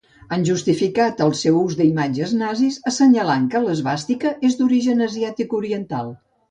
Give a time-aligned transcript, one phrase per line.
[0.35, 6.15] Han justificat el seu ús d'imatges nazis assenyalant que l'esvàstica és d'origen asiàtic oriental.